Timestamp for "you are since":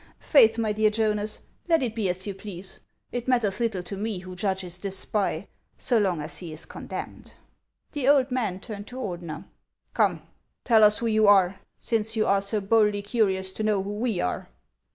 11.05-12.15